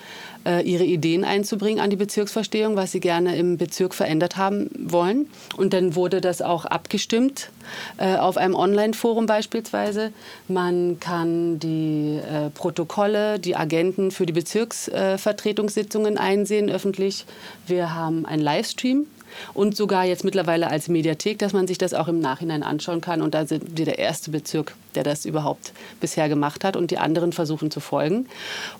ihre 0.62 0.84
Ideen 0.84 1.24
einzubringen 1.24 1.79
an 1.79 1.89
die 1.89 1.96
Bezirksverstehung, 1.96 2.75
was 2.75 2.91
sie 2.91 3.00
gerne 3.00 3.36
im 3.36 3.58
Bezirk 3.58 3.94
verändert 3.94 4.38
haben 4.38 4.70
wollen. 4.77 5.27
Und 5.58 5.74
dann 5.74 5.96
wurde 5.96 6.22
das 6.22 6.41
auch 6.41 6.65
abgestimmt 6.65 7.51
äh, 7.98 8.15
auf 8.15 8.38
einem 8.38 8.56
Online-Forum 8.56 9.25
beispielsweise. 9.25 10.12
Man 10.48 11.00
kann 11.00 11.60
die 11.60 12.20
äh, 12.20 12.50
Protokolle, 12.51 13.39
die 13.39 13.56
Agenten 13.56 14.12
für 14.12 14.25
die 14.25 14.34
Bezirksvertretungssitzungen 14.34 16.18
einsehen 16.18 16.70
öffentlich. 16.70 17.25
Wir 17.68 17.94
haben 17.94 18.25
einen 18.25 18.41
Livestream 18.41 19.06
und 19.54 19.76
sogar 19.76 20.06
jetzt 20.06 20.24
mittlerweile 20.24 20.70
als 20.70 20.88
Mediathek, 20.88 21.40
dass 21.40 21.54
man 21.54 21.68
sich 21.68 21.78
das 21.78 21.94
auch 21.94 22.08
im 22.08 22.20
Nachhinein 22.20 22.64
anschauen 22.64 23.02
kann. 23.02 23.22
Und 23.22 23.34
da 23.34 23.46
sind 23.46 23.78
wir 23.78 23.86
der 23.86 24.00
erste 24.00 24.32
Bezirk, 24.32 24.76
der 24.96 25.04
das 25.04 25.26
überhaupt 25.26 25.74
bisher 26.00 26.30
gemacht 26.30 26.64
hat 26.64 26.76
und 26.76 26.92
die 26.92 26.98
anderen 26.98 27.34
versuchen 27.34 27.72
zu 27.72 27.80
folgen. 27.80 28.28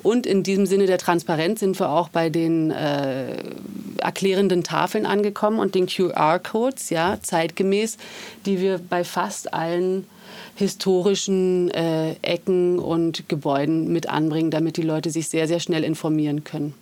Und 0.04 0.26
in 0.26 0.44
diesem 0.44 0.66
Sinne 0.66 0.86
der 0.86 0.98
Transparenz 0.98 1.60
sind 1.60 1.80
wir 1.80 1.90
auch 1.90 2.10
bei 2.10 2.30
den 2.30 2.72
äh, 2.72 3.38
erklärenden 3.98 4.64
Tafeln 4.64 5.06
angekommen 5.06 5.60
und 5.60 5.76
den 5.76 5.88
QR-Codes, 5.88 6.90
ja, 6.90 7.18
zeitgemäß, 7.22 7.98
die 8.46 8.60
wir 8.60 8.80
bei 8.80 9.04
fast 9.04 9.54
allen 9.54 10.06
historischen 10.56 11.72
äh, 11.72 12.16
Ecken 12.22 12.80
und 12.80 13.30
Gebäuden 13.30 13.92
mit 13.92 14.10
anbringen, 14.10 14.52
damit 14.52 14.78
die 14.78 14.82
Leute 14.82 15.10
sich 15.10 15.30
sehr, 15.30 15.48
sehr 15.48 15.60
schnell 15.60 15.84
informieren 15.84 16.44
können. 16.44 16.74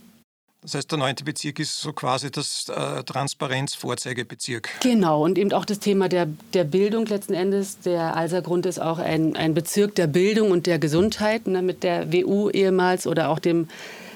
Das 0.61 0.73
heißt, 0.73 0.91
der 0.91 0.97
neunte 0.97 1.23
Bezirk 1.23 1.59
ist 1.59 1.79
so 1.79 1.93
quasi 1.93 2.31
das 2.31 2.67
äh, 2.67 3.03
Transparenz-Vorzeigebezirk. 3.03 4.69
Genau, 4.81 5.23
und 5.23 5.37
eben 5.37 5.53
auch 5.53 5.65
das 5.65 5.79
Thema 5.79 6.09
der, 6.09 6.27
der 6.53 6.63
Bildung 6.63 7.05
letzten 7.05 7.33
Endes. 7.33 7.79
Der 7.79 8.15
Alsergrund 8.15 8.65
ist 8.65 8.79
auch 8.79 8.97
ein, 8.97 9.35
ein 9.35 9.53
Bezirk 9.53 9.93
der 9.95 10.07
Bildung 10.07 10.51
und 10.51 10.65
der 10.65 10.79
Gesundheit 10.79 11.45
ne, 11.45 11.61
mit 11.61 11.83
der 11.83 12.11
WU 12.11 12.49
ehemals 12.49 13.05
oder 13.05 13.29
auch 13.29 13.39
dem 13.39 13.69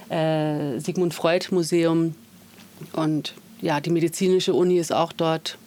äh, 0.10 0.80
Sigmund 0.80 1.14
Freud 1.14 1.48
Museum. 1.52 2.16
Und 2.94 3.36
ja, 3.62 3.80
die 3.80 3.92
medizinische 3.92 4.54
Uni 4.54 4.78
ist 4.78 4.92
auch 4.92 5.14
dort. 5.14 5.60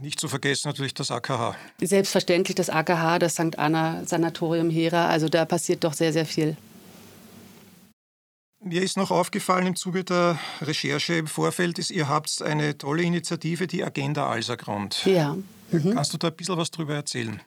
Nicht 0.00 0.18
zu 0.18 0.26
vergessen 0.26 0.68
natürlich 0.68 0.94
das 0.94 1.10
AKH. 1.10 1.54
Selbstverständlich 1.80 2.56
das 2.56 2.68
AKH, 2.68 3.20
das 3.20 3.34
St. 3.34 3.58
Anna 3.58 4.02
Sanatorium 4.04 4.70
Hera. 4.70 5.06
Also 5.06 5.28
da 5.28 5.44
passiert 5.44 5.84
doch 5.84 5.92
sehr, 5.92 6.12
sehr 6.12 6.26
viel. 6.26 6.56
Mir 8.64 8.82
ist 8.82 8.96
noch 8.96 9.10
aufgefallen 9.10 9.66
im 9.66 9.76
Zuge 9.76 10.04
der 10.04 10.38
Recherche 10.60 11.14
im 11.14 11.26
Vorfeld, 11.26 11.80
ist, 11.80 11.90
ihr 11.90 12.08
habt 12.08 12.40
eine 12.42 12.78
tolle 12.78 13.02
Initiative, 13.02 13.66
die 13.66 13.82
Agenda 13.82 14.28
Alsergrund. 14.28 15.04
Ja. 15.04 15.36
Mhm. 15.72 15.94
Kannst 15.94 16.12
du 16.12 16.18
da 16.18 16.28
ein 16.28 16.36
bisschen 16.36 16.56
was 16.56 16.70
drüber 16.70 16.94
erzählen? 16.94 17.42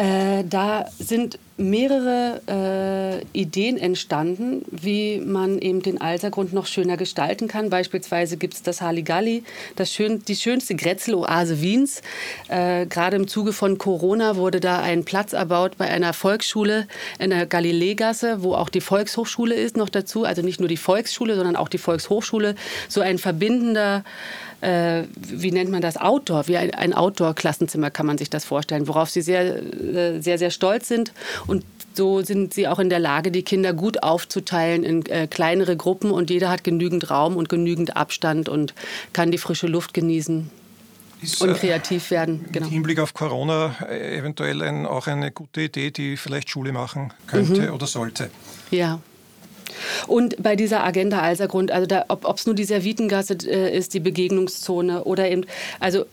Äh, 0.00 0.44
da 0.48 0.86
sind 0.98 1.38
mehrere 1.58 2.40
äh, 2.48 3.38
Ideen 3.38 3.76
entstanden, 3.76 4.64
wie 4.70 5.18
man 5.18 5.58
eben 5.58 5.82
den 5.82 6.00
Alsergrund 6.00 6.54
noch 6.54 6.64
schöner 6.64 6.96
gestalten 6.96 7.48
kann. 7.48 7.68
Beispielsweise 7.68 8.38
gibt 8.38 8.54
es 8.54 8.62
das 8.62 8.80
Halligalli, 8.80 9.44
das 9.76 9.92
schön, 9.92 10.24
die 10.24 10.36
schönste 10.36 10.74
Grätzeloase 10.74 11.60
Wiens. 11.60 12.00
Äh, 12.48 12.86
Gerade 12.86 13.16
im 13.16 13.28
Zuge 13.28 13.52
von 13.52 13.76
Corona 13.76 14.36
wurde 14.36 14.58
da 14.60 14.80
ein 14.80 15.04
Platz 15.04 15.34
erbaut 15.34 15.76
bei 15.76 15.90
einer 15.90 16.14
Volksschule 16.14 16.88
in 17.18 17.28
der 17.28 17.44
Galileegasse, 17.44 18.42
wo 18.42 18.54
auch 18.54 18.70
die 18.70 18.80
Volkshochschule 18.80 19.54
ist 19.54 19.76
noch 19.76 19.90
dazu. 19.90 20.24
Also 20.24 20.40
nicht 20.40 20.60
nur 20.60 20.68
die 20.70 20.78
Volksschule, 20.78 21.36
sondern 21.36 21.56
auch 21.56 21.68
die 21.68 21.76
Volkshochschule. 21.76 22.54
So 22.88 23.02
ein 23.02 23.18
verbindender 23.18 24.04
äh, 24.60 25.04
wie 25.16 25.52
nennt 25.52 25.70
man 25.70 25.80
das, 25.80 25.96
Outdoor, 25.96 26.48
wie 26.48 26.56
ein, 26.56 26.74
ein 26.74 26.94
Outdoor-Klassenzimmer 26.94 27.90
kann 27.90 28.06
man 28.06 28.18
sich 28.18 28.30
das 28.30 28.44
vorstellen, 28.44 28.88
worauf 28.88 29.10
sie 29.10 29.22
sehr, 29.22 29.62
äh, 29.62 30.20
sehr, 30.20 30.38
sehr 30.38 30.50
stolz 30.50 30.88
sind. 30.88 31.12
Und 31.46 31.64
so 31.94 32.22
sind 32.22 32.54
sie 32.54 32.68
auch 32.68 32.78
in 32.78 32.88
der 32.88 32.98
Lage, 32.98 33.30
die 33.30 33.42
Kinder 33.42 33.72
gut 33.72 34.02
aufzuteilen 34.02 34.84
in 34.84 35.06
äh, 35.06 35.26
kleinere 35.26 35.76
Gruppen 35.76 36.10
und 36.10 36.30
jeder 36.30 36.48
hat 36.48 36.64
genügend 36.64 37.10
Raum 37.10 37.36
und 37.36 37.48
genügend 37.48 37.96
Abstand 37.96 38.48
und 38.48 38.74
kann 39.12 39.30
die 39.30 39.38
frische 39.38 39.66
Luft 39.66 39.94
genießen. 39.94 40.50
Ist, 41.22 41.42
und 41.42 41.50
äh, 41.50 41.54
kreativ 41.54 42.10
werden. 42.10 42.46
Genau. 42.50 42.66
Im 42.66 42.72
Hinblick 42.72 42.98
auf 42.98 43.12
Corona 43.12 43.76
äh, 43.88 44.16
eventuell 44.16 44.62
ein, 44.62 44.86
auch 44.86 45.06
eine 45.06 45.30
gute 45.30 45.62
Idee, 45.62 45.90
die 45.90 46.16
vielleicht 46.16 46.48
Schule 46.48 46.72
machen 46.72 47.12
könnte 47.26 47.62
mhm. 47.62 47.74
oder 47.74 47.86
sollte. 47.86 48.30
Ja, 48.70 49.00
und 50.06 50.42
bei 50.42 50.56
dieser 50.56 50.84
Agenda 50.84 51.20
Alsergrund, 51.20 51.70
also 51.70 51.86
da, 51.86 52.04
ob 52.08 52.36
es 52.36 52.46
nur 52.46 52.54
die 52.54 52.64
Servitengasse 52.64 53.36
äh, 53.46 53.76
ist, 53.76 53.94
die 53.94 54.00
Begegnungszone 54.00 55.04
oder 55.04 55.30
eben, 55.30 55.46
also 55.78 56.04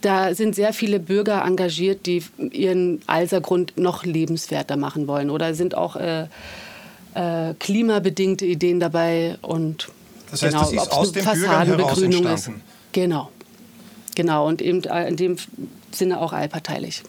da 0.00 0.34
sind 0.34 0.54
sehr 0.54 0.72
viele 0.72 0.98
Bürger 0.98 1.44
engagiert, 1.44 2.06
die 2.06 2.22
ihren 2.38 3.00
Alsergrund 3.06 3.76
noch 3.76 4.04
lebenswerter 4.04 4.76
machen 4.76 5.06
wollen. 5.06 5.30
Oder 5.30 5.54
sind 5.54 5.74
auch 5.74 5.96
äh, 5.96 6.26
äh, 7.14 7.54
klimabedingte 7.58 8.46
Ideen 8.46 8.80
dabei 8.80 9.36
und 9.42 9.88
das 10.30 10.42
heißt, 10.42 10.52
genau, 10.52 10.62
das 10.64 10.72
ist 10.72 10.92
aus 10.92 11.12
den 11.12 11.26
entstanden. 11.26 12.26
Ist. 12.26 12.50
Genau, 12.92 13.30
genau 14.14 14.46
und 14.46 14.62
eben 14.62 14.84
äh, 14.84 15.08
in 15.08 15.16
dem 15.16 15.36
Sinne 15.90 16.20
auch 16.20 16.32
allparteilich. 16.32 17.02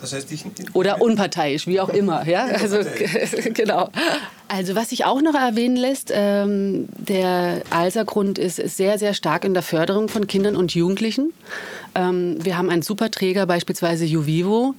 Das 0.00 0.12
heißt, 0.12 0.30
ich, 0.30 0.44
Oder 0.74 1.00
unparteiisch, 1.00 1.66
wie 1.66 1.80
auch 1.80 1.88
immer. 1.88 2.26
Ja? 2.28 2.44
Also, 2.44 2.80
genau. 3.54 3.88
Also 4.48 4.76
was 4.76 4.90
sich 4.90 5.04
auch 5.04 5.20
noch 5.22 5.34
erwähnen 5.34 5.76
lässt, 5.76 6.12
ähm, 6.14 6.88
der 6.96 7.62
Alsergrund 7.70 8.38
ist, 8.38 8.60
ist 8.60 8.76
sehr, 8.76 8.96
sehr 8.98 9.12
stark 9.12 9.44
in 9.44 9.54
der 9.54 9.62
Förderung 9.62 10.08
von 10.08 10.28
Kindern 10.28 10.54
und 10.54 10.72
Jugendlichen. 10.72 11.32
Ähm, 11.96 12.36
wir 12.44 12.56
haben 12.56 12.70
einen 12.70 12.82
Superträger, 12.82 13.46
beispielsweise 13.46 14.04
Juvivo, 14.04 14.74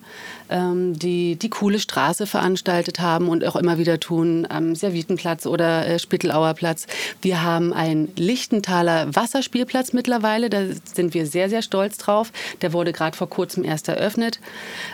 ähm, 0.50 0.98
die 0.98 1.36
die 1.36 1.50
coole 1.50 1.80
Straße 1.80 2.28
veranstaltet 2.28 3.02
haben 3.02 3.28
und 3.28 3.44
auch 3.44 3.58
immer 3.58 3.78
wieder 3.78 4.00
tun 4.00 4.48
am 4.50 4.74
Servitenplatz 4.74 5.46
oder 5.46 5.86
äh, 5.86 6.00
Spittelauer 6.00 6.54
Platz. 6.54 6.88
Wir 7.22 7.44
haben 7.44 7.74
einen 7.74 8.14
Lichtenthaler 8.16 9.14
Wasserspielplatz 9.16 9.92
mittlerweile, 9.92 10.50
da 10.50 10.62
sind 10.94 11.14
wir 11.14 11.26
sehr, 11.26 11.50
sehr 11.50 11.62
stolz 11.62 11.98
drauf. 11.98 12.32
Der 12.62 12.72
wurde 12.72 12.94
gerade 12.94 13.18
vor 13.18 13.30
kurzem 13.30 13.66
erst 13.66 13.90
eröffnet 13.90 14.40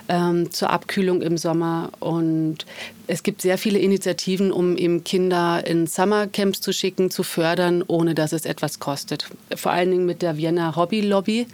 ähm, 0.10 0.52
zur 0.52 0.72
Abkühlung 0.72 1.22
im 1.22 1.38
Sommer 1.38 1.90
und 2.00 2.66
es 3.08 3.24
gibt 3.24 3.42
sehr 3.42 3.58
viele 3.58 3.80
Initiativen, 3.80 4.52
um 4.52 4.78
eben 4.78 5.04
Kinder 5.04 5.66
in 5.66 5.88
Summercamps 5.88 6.62
zu 6.62 6.72
schicken, 6.72 7.12
zu 7.12 7.24
fördern, 7.24 7.84
ohne 7.86 8.16
dass 8.16 8.32
es 8.32 8.46
etwas 8.46 8.80
kostet. 8.80 9.26
Vor 9.56 9.72
allen 9.72 9.92
Dingen 9.92 10.06
mit 10.06 10.22
der 10.22 10.38
Vienna 10.38 10.76
Hobby 10.76 11.02
Lobby 11.02 11.48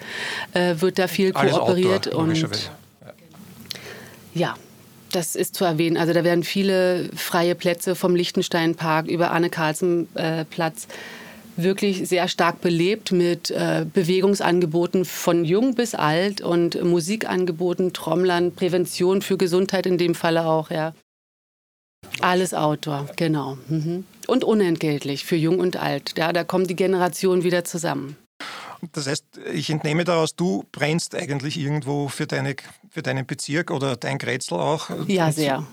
äh, 0.53 0.75
wird 0.79 0.99
da 0.99 1.07
viel 1.07 1.33
Alles 1.33 1.53
kooperiert 1.53 2.07
Outdoor, 2.07 2.23
und 2.23 2.69
ja, 4.35 4.55
das 5.11 5.35
ist 5.35 5.55
zu 5.55 5.65
erwähnen. 5.65 5.97
Also 5.97 6.13
da 6.13 6.23
werden 6.23 6.43
viele 6.43 7.09
freie 7.15 7.55
Plätze 7.55 7.95
vom 7.95 8.15
Lichtensteinpark 8.15 9.07
über 9.07 9.31
Anne-Carlsen-Platz 9.31 10.87
wirklich 11.57 12.07
sehr 12.07 12.27
stark 12.27 12.61
belebt 12.61 13.11
mit 13.11 13.51
äh, 13.51 13.85
Bewegungsangeboten 13.91 15.03
von 15.03 15.43
jung 15.43 15.75
bis 15.75 15.93
alt 15.95 16.41
und 16.41 16.81
Musikangeboten, 16.81 17.91
Trommlern, 17.91 18.53
Prävention 18.53 19.21
für 19.21 19.35
Gesundheit 19.35 19.85
in 19.85 19.97
dem 19.97 20.15
Falle 20.15 20.45
auch, 20.45 20.69
ja. 20.69 20.93
Alles 22.21 22.53
Outdoor, 22.53 23.07
genau. 23.15 23.57
Mhm. 23.67 24.05
Und 24.27 24.43
unentgeltlich 24.43 25.25
für 25.25 25.35
jung 25.35 25.59
und 25.59 25.77
alt. 25.77 26.13
Ja, 26.17 26.33
da 26.33 26.43
kommen 26.43 26.67
die 26.67 26.75
Generationen 26.75 27.43
wieder 27.43 27.63
zusammen. 27.63 28.15
Das 28.93 29.07
heißt, 29.07 29.25
ich 29.53 29.69
entnehme 29.69 30.03
daraus, 30.05 30.35
du 30.35 30.63
brennst 30.71 31.15
eigentlich 31.15 31.57
irgendwo 31.57 32.07
für, 32.07 32.27
deine, 32.27 32.55
für 32.89 33.01
deinen 33.01 33.25
Bezirk 33.25 33.71
oder 33.71 33.95
dein 33.97 34.17
Grätzl 34.17 34.55
auch. 34.55 34.89
Ja, 35.07 35.31
sehr. 35.31 35.65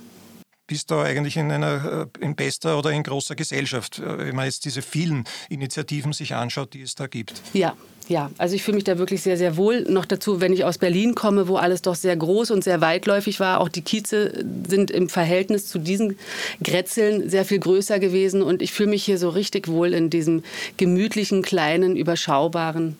Bist 0.66 0.90
du 0.90 0.96
eigentlich 0.96 1.36
in 1.36 1.52
einer 1.52 2.08
in 2.18 2.34
bester 2.34 2.76
oder 2.76 2.90
in 2.90 3.04
großer 3.04 3.36
Gesellschaft, 3.36 4.02
wenn 4.04 4.34
man 4.34 4.46
jetzt 4.46 4.64
diese 4.64 4.82
vielen 4.82 5.22
Initiativen 5.48 6.12
sich 6.12 6.34
anschaut, 6.34 6.74
die 6.74 6.82
es 6.82 6.96
da 6.96 7.06
gibt? 7.06 7.40
Ja, 7.52 7.76
ja, 8.08 8.30
also 8.38 8.54
ich 8.54 8.62
fühle 8.62 8.76
mich 8.76 8.84
da 8.84 8.98
wirklich 8.98 9.22
sehr, 9.22 9.36
sehr 9.36 9.56
wohl. 9.56 9.82
Noch 9.82 10.04
dazu, 10.04 10.40
wenn 10.40 10.52
ich 10.52 10.64
aus 10.64 10.78
Berlin 10.78 11.14
komme, 11.14 11.48
wo 11.48 11.56
alles 11.56 11.82
doch 11.82 11.96
sehr 11.96 12.16
groß 12.16 12.52
und 12.52 12.62
sehr 12.62 12.80
weitläufig 12.80 13.40
war. 13.40 13.60
Auch 13.60 13.68
die 13.68 13.82
Kieze 13.82 14.44
sind 14.68 14.92
im 14.92 15.08
Verhältnis 15.08 15.66
zu 15.66 15.78
diesen 15.78 16.16
Grätzeln 16.62 17.28
sehr 17.28 17.44
viel 17.44 17.58
größer 17.58 17.98
gewesen. 17.98 18.42
Und 18.42 18.62
ich 18.62 18.72
fühle 18.72 18.90
mich 18.90 19.04
hier 19.04 19.18
so 19.18 19.28
richtig 19.28 19.66
wohl 19.66 19.92
in 19.92 20.08
diesem 20.08 20.44
gemütlichen, 20.76 21.42
kleinen, 21.42 21.96
überschaubaren 21.96 22.96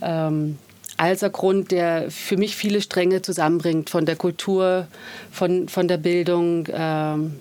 ähm, 0.00 0.56
Alsergrund, 0.96 1.70
der 1.70 2.10
für 2.10 2.38
mich 2.38 2.56
viele 2.56 2.80
Stränge 2.80 3.20
zusammenbringt. 3.20 3.90
Von 3.90 4.06
der 4.06 4.16
Kultur, 4.16 4.86
von, 5.30 5.68
von 5.68 5.88
der 5.88 5.98
Bildung. 5.98 6.68
Ähm, 6.72 7.34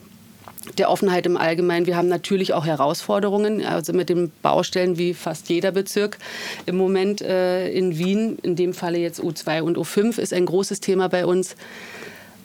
der 0.77 0.89
Offenheit 0.89 1.25
im 1.25 1.38
Allgemeinen. 1.38 1.86
Wir 1.86 1.98
haben 1.98 2.08
natürlich 2.08 2.53
auch 2.53 2.65
Herausforderungen, 2.65 3.65
also 3.65 3.94
mit 3.94 4.10
den 4.10 4.32
Baustellen 4.41 4.98
wie 4.98 5.13
fast 5.13 5.50
jeder 5.50 5.72
Bezirk 5.72 6.18
im 6.65 6.77
Moment 6.77 7.22
äh, 7.22 7.70
in 7.70 7.98
Wien, 7.98 8.38
in 8.44 8.56
dem 8.56 8.74
Falle 8.74 9.00
jetzt 9.00 9.22
U2 9.22 9.62
und 9.62 9.77
U5 9.77 10.20
ist 10.20 10.34
ein 10.34 10.46
großes 10.46 10.80
Thema 10.80 11.10
bei 11.10 11.25
uns. 11.25 11.56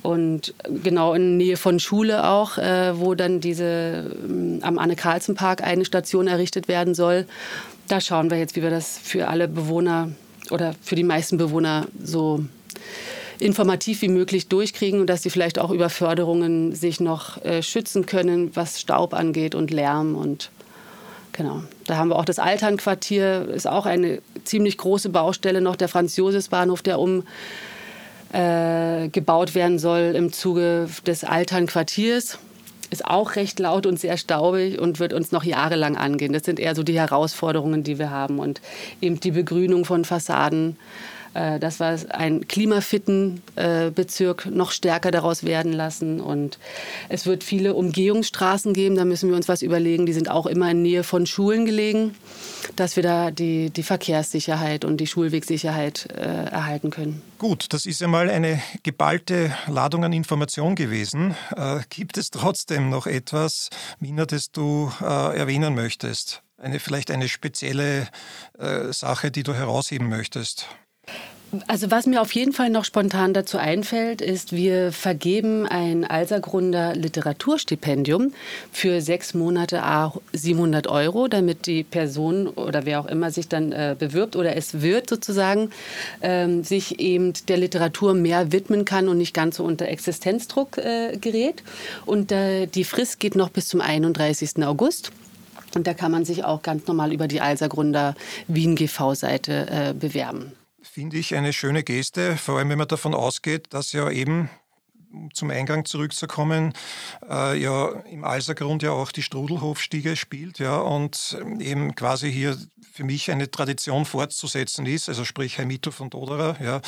Und 0.02 0.54
genau 0.85 1.14
in 1.14 1.37
Nähe 1.37 1.56
von 1.56 1.80
Schule 1.80 2.28
auch, 2.28 2.58
äh, 2.58 2.99
wo 2.99 3.14
dann 3.14 3.40
diese 3.40 3.64
äh, 3.64 4.62
am 4.62 4.78
Anne-Carlsen-Park 4.78 5.64
eine 5.64 5.85
Station 5.85 6.28
errichtet 6.28 6.68
werden 6.68 6.94
soll. 6.94 7.26
Da 7.88 8.00
schauen 8.00 8.30
wir 8.30 8.38
jetzt, 8.38 8.54
wie 8.56 8.62
wir 8.62 8.70
das 8.70 8.99
für 8.99 9.28
alle 9.28 9.49
Bewohner 9.49 10.11
oder 10.50 10.75
für 10.80 10.94
die 10.94 11.02
meisten 11.02 11.38
Bewohner 11.38 11.88
so 12.02 12.44
informativ 13.38 14.02
wie 14.02 14.08
möglich 14.08 14.48
durchkriegen 14.48 15.00
und 15.00 15.06
dass 15.08 15.22
sie 15.22 15.30
vielleicht 15.30 15.58
auch 15.58 15.70
über 15.70 15.90
Förderungen 15.90 16.74
sich 16.74 17.00
noch 17.00 17.42
äh, 17.44 17.62
schützen 17.62 18.06
können, 18.06 18.54
was 18.54 18.80
Staub 18.80 19.14
angeht 19.14 19.54
und 19.54 19.70
Lärm 19.70 20.14
und 20.14 20.50
genau. 21.32 21.62
Da 21.84 21.96
haben 21.96 22.08
wir 22.08 22.16
auch 22.16 22.24
das 22.24 22.38
Alternquartier, 22.38 23.48
ist 23.48 23.68
auch 23.68 23.86
eine 23.86 24.20
ziemlich 24.44 24.78
große 24.78 25.10
Baustelle 25.10 25.60
noch, 25.60 25.76
der 25.76 25.88
Franz-Josefs-Bahnhof, 25.88 26.82
der 26.82 26.98
um 26.98 27.24
äh, 28.32 29.08
gebaut 29.08 29.54
werden 29.54 29.78
soll 29.78 30.14
im 30.16 30.32
Zuge 30.32 30.88
des 31.06 31.24
Alternquartiers 31.24 32.38
ist 32.90 33.04
auch 33.04 33.36
recht 33.36 33.58
laut 33.58 33.86
und 33.86 33.98
sehr 33.98 34.16
staubig 34.16 34.78
und 34.78 35.00
wird 35.00 35.12
uns 35.12 35.32
noch 35.32 35.44
jahrelang 35.44 35.96
angehen. 35.96 36.32
Das 36.32 36.44
sind 36.44 36.60
eher 36.60 36.74
so 36.74 36.82
die 36.82 36.98
Herausforderungen, 36.98 37.82
die 37.82 37.98
wir 37.98 38.10
haben 38.10 38.38
und 38.38 38.60
eben 39.00 39.18
die 39.20 39.32
Begrünung 39.32 39.84
von 39.84 40.04
Fassaden, 40.04 40.76
äh, 41.36 41.60
dass 41.60 41.80
wir 41.80 41.98
einen 42.14 42.48
klimafitten 42.48 43.42
äh, 43.56 43.90
Bezirk 43.90 44.46
noch 44.46 44.70
stärker 44.70 45.10
daraus 45.10 45.44
werden 45.44 45.72
lassen. 45.72 46.18
Und 46.20 46.58
es 47.10 47.26
wird 47.26 47.44
viele 47.44 47.74
Umgehungsstraßen 47.74 48.72
geben, 48.72 48.96
da 48.96 49.04
müssen 49.04 49.28
wir 49.28 49.36
uns 49.36 49.46
was 49.46 49.60
überlegen. 49.60 50.06
Die 50.06 50.14
sind 50.14 50.30
auch 50.30 50.46
immer 50.46 50.70
in 50.70 50.80
Nähe 50.80 51.04
von 51.04 51.26
Schulen 51.26 51.66
gelegen, 51.66 52.14
dass 52.76 52.96
wir 52.96 53.02
da 53.02 53.30
die, 53.30 53.68
die 53.68 53.82
Verkehrssicherheit 53.82 54.84
und 54.86 54.96
die 54.96 55.06
Schulwegsicherheit 55.06 56.08
äh, 56.16 56.22
erhalten 56.22 56.90
können. 56.90 57.20
Gut, 57.38 57.66
das 57.74 57.84
ist 57.84 58.00
ja 58.00 58.08
mal 58.08 58.30
eine 58.30 58.62
geballte 58.82 59.54
Ladung 59.66 60.04
an 60.04 60.14
Information 60.14 60.74
gewesen. 60.74 61.36
Äh, 61.54 61.80
gibt 61.90 62.16
es 62.16 62.30
trotzdem 62.30 62.88
noch 62.88 63.06
etwas, 63.06 63.68
Mina, 64.00 64.24
das 64.24 64.52
du 64.52 64.90
äh, 65.02 65.36
erwähnen 65.36 65.74
möchtest? 65.74 66.42
Eine, 66.56 66.80
vielleicht 66.80 67.10
eine 67.10 67.28
spezielle 67.28 68.08
äh, 68.58 68.90
Sache, 68.90 69.30
die 69.30 69.42
du 69.42 69.52
herausheben 69.52 70.08
möchtest? 70.08 70.66
Also 71.68 71.92
was 71.92 72.06
mir 72.06 72.20
auf 72.20 72.32
jeden 72.32 72.52
Fall 72.52 72.70
noch 72.70 72.84
spontan 72.84 73.32
dazu 73.32 73.56
einfällt, 73.56 74.20
ist, 74.20 74.52
wir 74.52 74.90
vergeben 74.90 75.64
ein 75.64 76.04
Alsergrunder 76.04 76.96
Literaturstipendium 76.96 78.32
für 78.72 79.00
sechs 79.00 79.32
Monate 79.32 79.82
A 79.84 80.12
700 80.32 80.88
Euro, 80.88 81.28
damit 81.28 81.66
die 81.66 81.84
Person 81.84 82.48
oder 82.48 82.84
wer 82.84 82.98
auch 82.98 83.06
immer 83.06 83.30
sich 83.30 83.48
dann 83.48 83.70
äh, 83.70 83.94
bewirbt 83.96 84.34
oder 84.34 84.56
es 84.56 84.82
wird 84.82 85.08
sozusagen, 85.08 85.70
ähm, 86.20 86.64
sich 86.64 86.98
eben 86.98 87.32
der 87.46 87.58
Literatur 87.58 88.14
mehr 88.14 88.50
widmen 88.50 88.84
kann 88.84 89.08
und 89.08 89.18
nicht 89.18 89.32
ganz 89.32 89.56
so 89.56 89.64
unter 89.64 89.86
Existenzdruck 89.86 90.78
äh, 90.78 91.16
gerät. 91.16 91.62
Und 92.06 92.32
äh, 92.32 92.66
die 92.66 92.84
Frist 92.84 93.20
geht 93.20 93.36
noch 93.36 93.50
bis 93.50 93.68
zum 93.68 93.80
31. 93.80 94.64
August. 94.64 95.12
Und 95.76 95.86
da 95.86 95.94
kann 95.94 96.10
man 96.10 96.24
sich 96.24 96.42
auch 96.42 96.62
ganz 96.62 96.88
normal 96.88 97.12
über 97.12 97.28
die 97.28 97.40
Alsergrunder 97.40 98.16
Wien 98.48 98.74
GV-Seite 98.74 99.66
äh, 99.70 99.94
bewerben 99.94 100.52
finde 100.90 101.18
ich 101.18 101.34
eine 101.34 101.52
schöne 101.52 101.82
Geste, 101.82 102.36
vor 102.36 102.58
allem 102.58 102.70
wenn 102.70 102.78
man 102.78 102.88
davon 102.88 103.14
ausgeht, 103.14 103.66
dass 103.70 103.92
ja 103.92 104.10
eben 104.10 104.50
um 105.12 105.32
zum 105.32 105.50
Eingang 105.50 105.84
zurückzukommen, 105.84 106.72
äh, 107.28 107.58
ja 107.58 107.88
im 108.10 108.24
Alsergrund 108.24 108.82
ja 108.82 108.90
auch 108.90 109.12
die 109.12 109.22
Strudelhofstiege 109.22 110.16
spielt, 110.16 110.58
ja, 110.58 110.76
und 110.76 111.38
eben 111.58 111.94
quasi 111.94 112.32
hier 112.32 112.56
für 112.92 113.04
mich 113.04 113.30
eine 113.30 113.50
Tradition 113.50 114.04
fortzusetzen 114.04 114.86
ist, 114.86 115.08
also 115.08 115.24
sprich 115.24 115.58
Heimito 115.58 115.90
von 115.90 116.10
Doderer, 116.10 116.56
ja, 116.60 116.80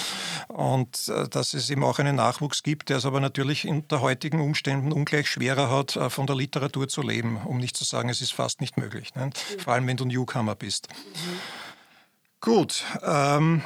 und 0.48 1.08
äh, 1.08 1.28
dass 1.28 1.54
es 1.54 1.70
eben 1.70 1.84
auch 1.84 1.98
einen 1.98 2.16
Nachwuchs 2.16 2.62
gibt, 2.62 2.88
der 2.88 2.98
es 2.98 3.06
aber 3.06 3.20
natürlich 3.20 3.66
unter 3.66 4.00
heutigen 4.00 4.40
Umständen 4.40 4.92
ungleich 4.92 5.28
schwerer 5.28 5.70
hat, 5.70 5.96
äh, 5.96 6.10
von 6.10 6.26
der 6.26 6.36
Literatur 6.36 6.88
zu 6.88 7.02
leben, 7.02 7.38
um 7.44 7.58
nicht 7.58 7.76
zu 7.76 7.84
sagen, 7.84 8.08
es 8.08 8.20
ist 8.20 8.32
fast 8.32 8.60
nicht 8.60 8.76
möglich, 8.76 9.14
ne? 9.14 9.30
vor 9.58 9.74
allem 9.74 9.86
wenn 9.86 9.96
du 9.96 10.04
Newcomer 10.04 10.54
bist. 10.54 10.88
Mhm. 10.88 11.40
Gut, 12.40 12.84
ähm, 13.02 13.62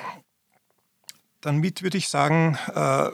damit 1.43 1.83
würde 1.83 1.99
ich 1.99 2.09
sagen, 2.09 2.59
äh, 2.75 3.11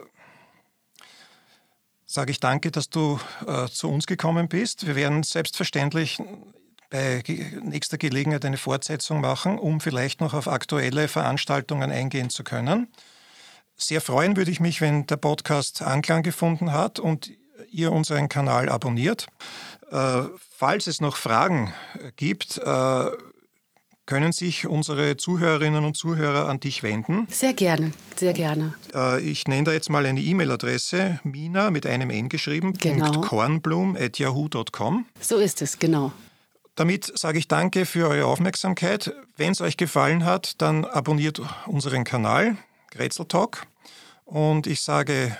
sage 2.05 2.31
ich 2.31 2.39
danke, 2.39 2.71
dass 2.71 2.89
du 2.89 3.19
äh, 3.45 3.67
zu 3.67 3.89
uns 3.89 4.07
gekommen 4.07 4.47
bist. 4.47 4.87
Wir 4.87 4.95
werden 4.95 5.23
selbstverständlich 5.23 6.19
bei 6.89 7.23
nächster 7.61 7.97
Gelegenheit 7.97 8.45
eine 8.45 8.57
Fortsetzung 8.57 9.21
machen, 9.21 9.59
um 9.59 9.79
vielleicht 9.79 10.21
noch 10.21 10.33
auf 10.33 10.47
aktuelle 10.47 11.07
Veranstaltungen 11.07 11.91
eingehen 11.91 12.29
zu 12.29 12.43
können. 12.43 12.87
Sehr 13.75 14.01
freuen 14.01 14.35
würde 14.35 14.51
ich 14.51 14.59
mich, 14.59 14.81
wenn 14.81 15.05
der 15.05 15.17
Podcast 15.17 15.81
Anklang 15.81 16.23
gefunden 16.23 16.71
hat 16.71 16.99
und 16.99 17.31
ihr 17.71 17.91
unseren 17.91 18.27
Kanal 18.27 18.69
abonniert. 18.69 19.27
Äh, 19.91 20.23
falls 20.57 20.87
es 20.87 21.01
noch 21.01 21.15
Fragen 21.15 21.73
gibt, 22.15 22.57
äh, 22.57 23.11
können 24.09 24.31
sich 24.31 24.65
unsere 24.65 25.17
Zuhörerinnen 25.17 25.85
und 25.85 25.95
Zuhörer 25.95 26.49
an 26.49 26.59
dich 26.59 26.81
wenden? 26.81 27.27
Sehr 27.29 27.53
gerne, 27.53 27.91
sehr 28.15 28.33
gerne. 28.33 28.73
Äh, 28.91 29.21
ich 29.21 29.47
nenne 29.47 29.65
da 29.65 29.71
jetzt 29.71 29.91
mal 29.91 30.03
eine 30.03 30.19
E-Mail-Adresse, 30.19 31.19
mina 31.23 31.69
mit 31.69 31.85
einem 31.85 32.09
N 32.09 32.27
geschrieben, 32.27 32.73
genau. 32.73 33.21
kornblum.yahoo.com. 33.21 35.05
So 35.21 35.37
ist 35.37 35.61
es, 35.61 35.77
genau. 35.77 36.11
Damit 36.73 37.19
sage 37.19 37.37
ich 37.37 37.47
danke 37.47 37.85
für 37.85 38.09
eure 38.09 38.25
Aufmerksamkeit. 38.25 39.13
Wenn 39.37 39.51
es 39.51 39.61
euch 39.61 39.77
gefallen 39.77 40.25
hat, 40.25 40.59
dann 40.59 40.85
abonniert 40.85 41.39
unseren 41.67 42.03
Kanal, 42.03 42.57
Grätzl 42.89 43.25
Talk. 43.25 43.67
Und 44.25 44.65
ich 44.65 44.81
sage 44.81 45.37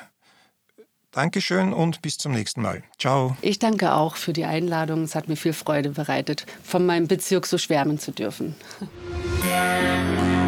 Dankeschön 1.12 1.74
und 1.74 2.02
bis 2.02 2.18
zum 2.18 2.32
nächsten 2.32 2.62
Mal. 2.62 2.84
Ciao. 3.00 3.36
Ich 3.42 3.58
danke 3.58 3.94
auch 3.94 4.16
für 4.16 4.34
die 4.34 4.46
Einladung. 4.46 5.04
Es 5.04 5.16
hat 5.16 5.28
mir 5.28 5.36
viel 5.36 5.54
Freude 5.54 5.90
bereitet, 5.90 6.46
von 6.64 6.86
meinem 6.86 7.08
Bezirk 7.08 7.48
so 7.48 7.58
schwärmen 7.58 7.98
zu 7.98 8.12
dürfen. 8.12 8.56